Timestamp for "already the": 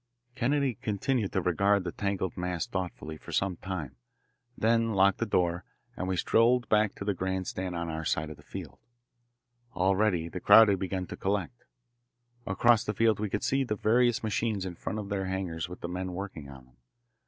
9.75-10.39